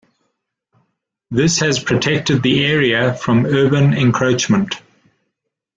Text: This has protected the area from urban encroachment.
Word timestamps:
This 1.29 1.59
has 1.59 1.77
protected 1.77 2.41
the 2.41 2.65
area 2.65 3.13
from 3.13 3.45
urban 3.45 3.93
encroachment. 3.93 4.81